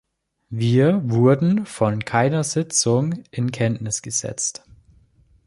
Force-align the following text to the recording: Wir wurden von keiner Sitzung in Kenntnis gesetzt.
Wir 0.49 0.99
wurden 1.11 1.67
von 1.67 1.99
keiner 2.03 2.43
Sitzung 2.43 3.23
in 3.29 3.51
Kenntnis 3.51 4.01
gesetzt. 4.01 4.63